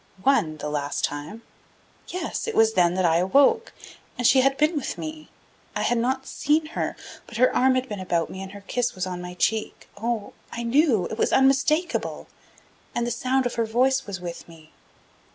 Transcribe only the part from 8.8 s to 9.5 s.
was on my